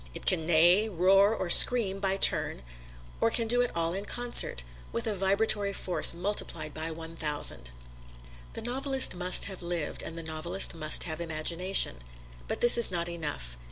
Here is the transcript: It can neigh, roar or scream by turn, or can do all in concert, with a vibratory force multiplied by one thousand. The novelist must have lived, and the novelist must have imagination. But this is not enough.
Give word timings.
It 0.15 0.25
can 0.25 0.47
neigh, 0.47 0.89
roar 0.89 1.35
or 1.35 1.51
scream 1.51 1.99
by 1.99 2.17
turn, 2.17 2.63
or 3.19 3.29
can 3.29 3.47
do 3.47 3.63
all 3.75 3.93
in 3.93 4.05
concert, 4.05 4.63
with 4.91 5.05
a 5.05 5.13
vibratory 5.13 5.73
force 5.73 6.11
multiplied 6.11 6.73
by 6.73 6.89
one 6.89 7.15
thousand. 7.15 7.69
The 8.53 8.63
novelist 8.63 9.13
must 9.13 9.45
have 9.45 9.61
lived, 9.61 10.01
and 10.01 10.17
the 10.17 10.23
novelist 10.23 10.73
must 10.73 11.03
have 11.03 11.21
imagination. 11.21 11.97
But 12.47 12.61
this 12.61 12.79
is 12.79 12.89
not 12.89 13.09
enough. 13.09 13.59